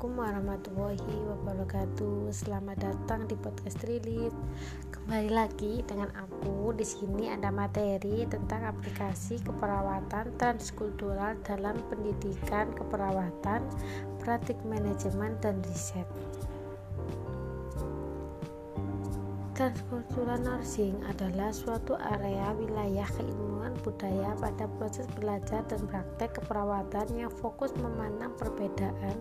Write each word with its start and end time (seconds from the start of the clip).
Assalamualaikum 0.00 0.32
warahmatullahi 0.32 1.16
wabarakatuh. 1.28 2.32
Selamat 2.32 2.80
datang 2.80 3.28
di 3.28 3.36
podcast 3.36 3.84
Trilit. 3.84 4.32
Kembali 4.88 5.28
lagi 5.28 5.84
dengan 5.84 6.08
aku. 6.16 6.72
Di 6.72 6.88
sini 6.88 7.28
ada 7.28 7.52
materi 7.52 8.24
tentang 8.24 8.64
aplikasi 8.64 9.44
keperawatan 9.44 10.32
transkultural 10.40 11.36
dalam 11.44 11.76
pendidikan 11.92 12.72
keperawatan, 12.80 13.60
praktik 14.24 14.56
manajemen 14.64 15.36
dan 15.44 15.60
riset. 15.68 16.08
Transkultural 19.60 20.40
nursing 20.40 20.96
adalah 21.04 21.52
suatu 21.52 21.92
area 22.16 22.48
wilayah 22.56 23.04
keilmuan 23.12 23.76
budaya 23.84 24.32
pada 24.40 24.64
proses 24.80 25.04
belajar 25.20 25.60
dan 25.68 25.84
praktek 25.84 26.40
keperawatan 26.40 27.04
yang 27.12 27.28
fokus 27.28 27.68
memandang 27.76 28.32
perbedaan 28.40 29.20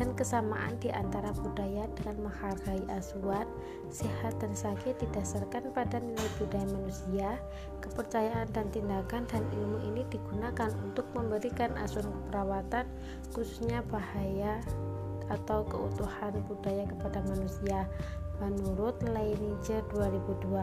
dan 0.00 0.08
kesamaan 0.16 0.72
di 0.80 0.88
antara 0.88 1.36
budaya 1.36 1.84
dengan 2.00 2.32
menghargai 2.32 2.80
asuhan, 2.96 3.44
sehat 3.92 4.32
dan 4.40 4.56
sakit 4.56 4.96
didasarkan 5.04 5.68
pada 5.76 6.00
nilai 6.00 6.32
budaya 6.40 6.64
manusia, 6.72 7.36
kepercayaan 7.84 8.48
dan 8.56 8.72
tindakan 8.72 9.28
dan 9.28 9.44
ilmu 9.52 9.84
ini 9.84 10.00
digunakan 10.08 10.72
untuk 10.80 11.04
memberikan 11.12 11.76
asuhan 11.76 12.08
keperawatan 12.08 12.88
khususnya 13.36 13.84
bahaya 13.92 14.64
atau 15.28 15.60
keutuhan 15.68 16.40
budaya 16.48 16.88
kepada 16.88 17.20
manusia 17.28 17.84
menurut 18.42 18.98
Leiniger 19.04 19.82
2002. 19.92 20.62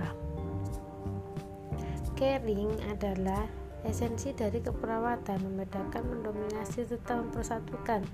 Caring 2.17 2.69
adalah 2.91 3.49
esensi 3.81 4.29
dari 4.29 4.61
keperawatan 4.61 5.41
membedakan 5.41 6.05
mendominasi 6.05 6.85
serta 6.85 7.17
mempersatukan 7.17 8.05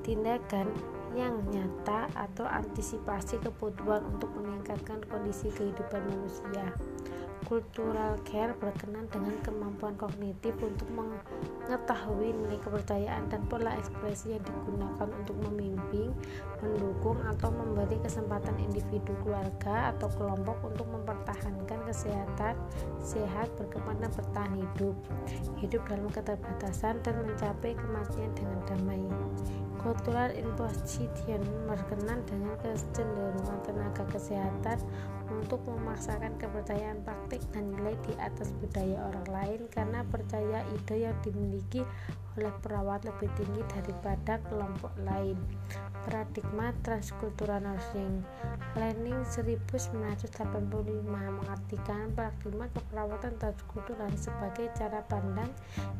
tindakan 0.00 0.72
yang 1.12 1.36
nyata 1.52 2.08
atau 2.16 2.48
antisipasi 2.48 3.36
kebutuhan 3.44 4.00
untuk 4.16 4.32
meningkatkan 4.32 5.04
kondisi 5.12 5.52
kehidupan 5.52 6.00
manusia. 6.08 6.72
Cultural 7.48 8.20
care 8.28 8.52
berkenan 8.60 9.08
dengan 9.08 9.34
kemampuan 9.42 9.96
kognitif 9.96 10.54
untuk 10.60 10.86
mengetahui 10.92 12.36
nilai 12.36 12.60
kepercayaan 12.60 13.26
dan 13.32 13.42
pola 13.48 13.74
ekspresi 13.80 14.36
yang 14.36 14.44
digunakan 14.44 15.08
untuk 15.08 15.34
membimbing, 15.48 16.12
mendukung, 16.60 17.18
atau 17.26 17.48
memberi 17.50 17.96
kesempatan 18.04 18.54
individu, 18.60 19.16
keluarga, 19.24 19.90
atau 19.96 20.12
kelompok 20.14 20.60
untuk 20.62 20.86
mempertahankan 20.92 21.80
kesehatan, 21.88 22.54
sehat, 23.00 23.48
berkembang, 23.56 23.98
bertahan 23.98 24.54
hidup, 24.54 24.94
hidup 25.58 25.82
dalam 25.88 26.06
keterbatasan, 26.12 27.02
dan 27.02 27.14
mencapai 27.24 27.72
kematian 27.74 28.30
dengan 28.36 28.60
damai. 28.68 29.02
Cultural 29.80 30.28
imposition 30.36 31.40
berkenan 31.64 32.20
dengan 32.28 32.52
kecenderungan 32.60 33.58
tenaga 33.64 34.04
kesehatan 34.12 34.76
untuk 35.40 35.64
memaksakan 35.64 36.36
kepercayaan 36.36 37.00
praktik 37.00 37.40
dan 37.56 37.72
nilai 37.72 37.96
di 38.04 38.12
atas 38.20 38.52
budaya 38.60 39.08
orang 39.08 39.28
lain 39.32 39.60
karena 39.72 40.04
percaya 40.12 40.60
ide 40.76 41.08
yang 41.08 41.16
dimiliki 41.24 41.80
oleh 42.38 42.52
perawat 42.62 43.02
lebih 43.08 43.30
tinggi 43.34 43.62
daripada 43.66 44.38
kelompok 44.46 44.92
lain. 45.02 45.38
Paradigma 46.00 46.72
transkultural 46.80 47.60
nursing 47.60 48.24
Learning 48.78 49.26
1985 49.26 50.30
mengartikan 51.10 52.06
paradigma 52.14 52.70
keperawatan 52.70 53.34
transkultural 53.42 54.06
sebagai 54.14 54.70
cara 54.78 55.02
pandang, 55.10 55.50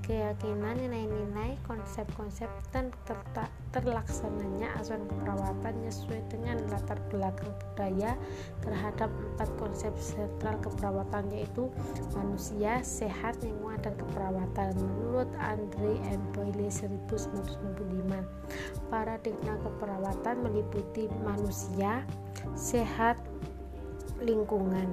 keyakinan, 0.07 0.79
nilai-nilai, 0.79 1.59
konsep-konsep, 1.67 2.47
dan 2.71 2.95
terlaksananya 3.75 4.71
asuhan 4.79 5.03
keperawatan 5.11 5.75
sesuai 5.91 6.23
dengan 6.31 6.63
latar 6.71 6.99
belakang 7.11 7.51
budaya 7.59 8.15
terhadap 8.63 9.11
empat 9.11 9.51
konsep 9.59 9.91
sentral 9.99 10.55
keperawatan 10.63 11.27
yaitu 11.35 11.67
manusia, 12.15 12.79
sehat, 12.87 13.35
lingkungan, 13.43 13.83
dan 13.83 13.99
keperawatan. 13.99 14.79
Menurut 14.79 15.31
Andre 15.43 15.99
M. 16.07 16.20
Boyle 16.33 16.69
1995, 16.69 18.25
paradigma 18.93 19.55
keperawatan 19.65 20.37
meliputi 20.45 21.09
manusia, 21.25 22.05
sehat, 22.55 23.17
lingkungan. 24.21 24.89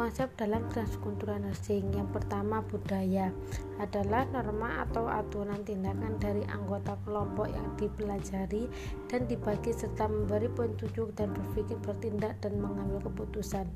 Konsep 0.00 0.32
dalam 0.40 0.64
transkultural 0.72 1.44
nursing 1.44 1.92
yang 1.92 2.08
pertama 2.08 2.64
budaya 2.64 3.28
adalah 3.76 4.24
norma 4.32 4.80
atau 4.88 5.04
aturan 5.12 5.60
tindakan 5.60 6.16
dari 6.16 6.40
anggota 6.48 6.96
kelompok 7.04 7.52
yang 7.52 7.68
dipelajari 7.76 8.64
dan 9.12 9.28
dibagi 9.28 9.76
serta 9.76 10.08
memberi 10.08 10.48
petunjuk 10.56 11.12
dan 11.20 11.36
berpikir 11.36 11.76
bertindak 11.84 12.32
dan 12.40 12.56
mengambil 12.64 13.12
keputusan. 13.12 13.68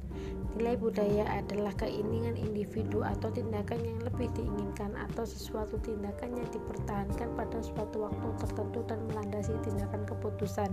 Nilai 0.57 0.81
budaya 0.81 1.29
adalah 1.29 1.77
keinginan 1.77 2.41
individu 2.41 3.05
atau 3.05 3.29
tindakan 3.29 3.85
yang 3.85 4.01
lebih 4.01 4.33
diinginkan 4.33 4.97
atau 4.97 5.29
sesuatu 5.29 5.77
tindakan 5.85 6.41
yang 6.41 6.49
dipertahankan 6.49 7.37
pada 7.37 7.61
suatu 7.61 8.09
waktu 8.09 8.29
tertentu 8.41 8.81
dan 8.89 8.97
melandasi 9.13 9.53
tindakan 9.61 10.09
keputusan. 10.09 10.73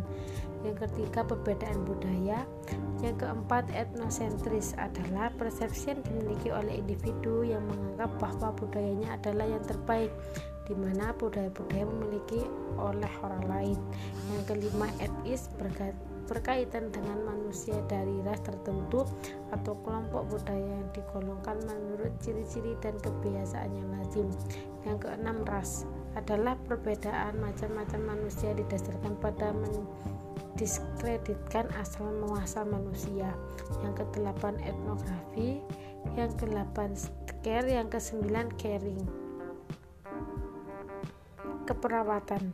Yang 0.61 0.87
ketiga 0.87 1.25
perbedaan 1.25 1.79
budaya. 1.85 2.45
Yang 3.01 3.25
keempat 3.25 3.65
etnosentris 3.73 4.77
adalah 4.77 5.33
persepsi 5.33 5.89
yang 5.89 6.05
dimiliki 6.05 6.53
oleh 6.53 6.77
individu 6.77 7.41
yang 7.41 7.65
menganggap 7.65 8.13
bahwa 8.21 8.53
budayanya 8.53 9.17
adalah 9.17 9.49
yang 9.49 9.63
terbaik 9.65 10.13
di 10.69 10.77
mana 10.77 11.09
budaya-budaya 11.17 11.83
memiliki 11.89 12.45
oleh 12.77 13.11
orang 13.25 13.43
lain. 13.49 13.77
Yang 14.29 14.41
kelima 14.53 14.87
etis 15.01 15.49
berkaitan 16.29 16.93
dengan 16.93 17.25
manusia 17.25 17.75
dari 17.89 18.21
ras 18.21 18.39
tertentu 18.45 19.03
atau 19.51 19.73
kelompok 19.81 20.31
budaya 20.31 20.61
yang 20.61 20.87
digolongkan 20.93 21.57
menurut 21.65 22.13
ciri-ciri 22.21 22.77
dan 22.79 22.95
kebiasaan 23.01 23.73
yang 23.73 23.89
lazim. 23.97 24.29
Yang 24.85 25.09
keenam 25.09 25.41
ras 25.43 25.89
adalah 26.15 26.55
perbedaan 26.69 27.41
macam-macam 27.41 28.15
manusia 28.15 28.53
didasarkan 28.53 29.17
pada 29.19 29.51
diskreditkan 30.55 31.67
asal 31.79 32.09
muasal 32.23 32.67
manusia. 32.67 33.31
Yang 33.83 34.05
kedelapan 34.07 34.59
etnografi, 34.63 35.63
yang 36.17 36.31
kedelapan 36.35 36.95
care, 37.45 37.67
yang 37.67 37.87
kesembilan 37.87 38.51
caring. 38.59 39.03
Keperawatan 41.65 42.51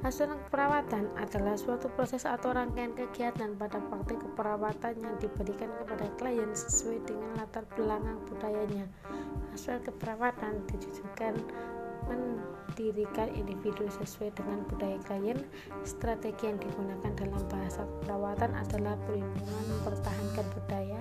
Asuran 0.00 0.40
keperawatan 0.48 1.12
adalah 1.20 1.60
suatu 1.60 1.92
proses 1.92 2.24
atau 2.24 2.56
rangkaian 2.56 2.96
kegiatan 2.96 3.52
pada 3.52 3.84
praktik 3.84 4.16
keperawatan 4.24 4.96
yang 4.96 5.12
diberikan 5.20 5.68
kepada 5.76 6.08
klien 6.16 6.48
sesuai 6.56 7.04
dengan 7.04 7.36
latar 7.36 7.68
belakang 7.76 8.16
budayanya. 8.24 8.88
Asuran 9.52 9.84
keperawatan 9.84 10.64
ditujukan 10.72 11.36
mendirikan 12.08 13.28
individu 13.36 13.84
sesuai 14.00 14.32
dengan 14.38 14.64
budaya 14.70 14.96
klien. 15.04 15.40
Strategi 15.84 16.48
yang 16.48 16.58
digunakan 16.62 17.12
dalam 17.18 17.42
bahasa 17.50 17.84
perawatan 18.04 18.56
adalah 18.56 18.94
perlindungan 19.04 19.64
mempertahankan 19.76 20.46
budaya, 20.56 21.00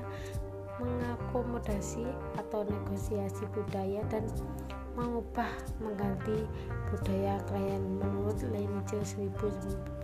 mengakomodasi 0.79 2.07
atau 2.39 2.63
negosiasi 2.67 3.43
budaya 3.51 4.03
dan 4.11 4.27
mengubah 4.99 5.47
mengganti 5.79 6.43
budaya 6.91 7.39
klien 7.47 7.79
menurut 8.03 8.35
Leninger 8.43 8.99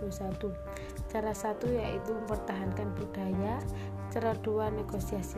cara 1.12 1.32
satu 1.36 1.68
yaitu 1.68 2.16
mempertahankan 2.16 2.88
budaya 2.96 3.60
cara 4.08 4.32
dua 4.40 4.72
negosiasi 4.72 5.36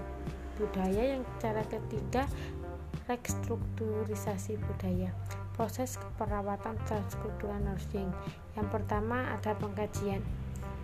budaya 0.54 1.18
yang 1.18 1.22
cara 1.42 1.66
ketiga 1.66 2.30
restrukturisasi 3.10 4.60
budaya 4.60 5.10
proses 5.58 5.98
keperawatan 5.98 6.78
transkultural 6.86 7.58
nursing. 7.58 8.06
Yang 8.54 8.68
pertama 8.70 9.34
ada 9.34 9.58
pengkajian. 9.58 10.22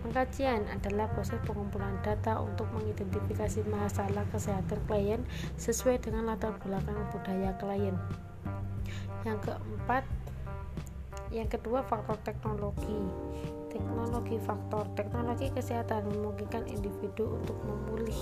Pengkajian 0.03 0.67
adalah 0.69 1.09
proses 1.15 1.39
pengumpulan 1.47 1.97
data 2.03 2.37
untuk 2.43 2.67
mengidentifikasi 2.75 3.65
masalah 3.71 4.27
kesehatan 4.29 4.77
klien 4.85 5.23
sesuai 5.57 6.03
dengan 6.03 6.29
latar 6.29 6.53
belakang 6.61 6.99
budaya 7.09 7.55
klien. 7.57 7.95
Yang 9.25 9.49
keempat, 9.49 10.03
yang 11.33 11.49
kedua 11.49 11.81
faktor 11.87 12.19
teknologi. 12.21 13.01
Teknologi 13.73 14.37
faktor 14.39 14.87
teknologi 14.93 15.51
kesehatan 15.51 16.07
memungkinkan 16.07 16.69
individu 16.69 17.41
untuk 17.41 17.57
memulih 17.65 18.21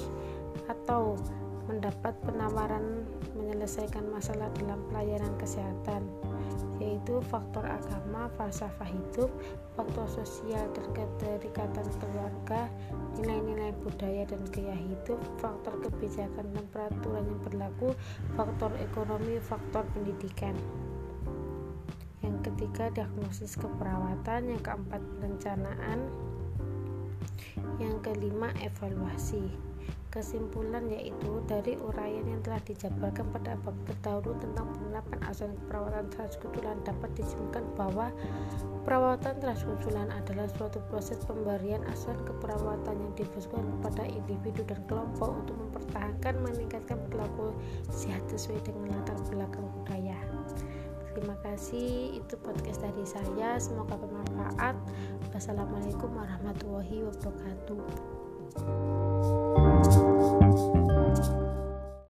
atau 0.65 1.19
mendapat 1.67 2.15
penawaran 2.23 3.05
menyelesaikan 3.35 4.07
masalah 4.09 4.49
dalam 4.55 4.81
pelayanan 4.89 5.31
kesehatan 5.37 6.03
yaitu 6.81 7.21
faktor 7.29 7.65
agama, 7.65 8.29
falsafah 8.37 8.87
hidup, 8.87 9.29
faktor 9.77 10.05
sosial 10.09 10.65
dan 10.73 10.85
keterikatan 10.93 11.85
keluarga, 12.01 12.69
nilai-nilai 13.19 13.73
budaya 13.81 14.23
dan 14.25 14.41
gaya 14.49 14.73
hidup, 14.77 15.19
faktor 15.37 15.77
kebijakan 15.85 16.49
dan 16.53 16.65
peraturan 16.73 17.25
yang 17.25 17.41
berlaku, 17.45 17.89
faktor 18.33 18.71
ekonomi, 18.81 19.37
faktor 19.43 19.85
pendidikan. 19.93 20.55
yang 22.23 22.39
ketiga 22.39 22.87
diagnosis 22.95 23.59
keperawatan. 23.59 24.47
Yang 24.55 24.61
keempat 24.63 25.01
perencanaan. 25.19 25.99
Yang 27.83 27.95
kelima 27.99 28.55
evaluasi 28.63 29.72
kesimpulan 30.13 30.85
yaitu 30.93 31.41
dari 31.49 31.73
uraian 31.81 32.21
yang 32.29 32.37
telah 32.45 32.61
dijabarkan 32.61 33.25
pada 33.33 33.57
bab 33.65 33.73
terdahulu 33.89 34.37
tentang 34.37 34.69
penerapan 34.77 35.19
asuhan 35.25 35.57
perawatan 35.65 36.05
transkusulan 36.13 36.77
dapat 36.85 37.09
disimpulkan 37.17 37.65
bahwa 37.73 38.13
perawatan 38.85 39.33
transkusulan 39.41 40.13
adalah 40.13 40.45
suatu 40.53 40.77
proses 40.93 41.17
pemberian 41.25 41.81
asuhan 41.89 42.21
keperawatan 42.29 42.93
yang 42.93 43.13
difokuskan 43.17 43.65
kepada 43.81 44.05
individu 44.05 44.61
dan 44.69 44.77
kelompok 44.85 45.33
untuk 45.33 45.57
mempertahankan 45.57 46.33
meningkatkan 46.45 47.01
perilaku 47.09 47.57
sehat 47.89 48.21
sesuai 48.29 48.61
dengan 48.61 49.01
latar 49.01 49.17
belakang 49.33 49.65
budaya. 49.81 50.17
Terima 51.13 51.37
kasih 51.45 52.17
itu 52.21 52.35
podcast 52.41 52.81
dari 52.81 53.05
saya. 53.05 53.61
Semoga 53.61 53.97
bermanfaat. 53.97 54.75
Wassalamualaikum 55.33 56.09
warahmatullahi 56.09 57.05
wabarakatuh 57.05 59.12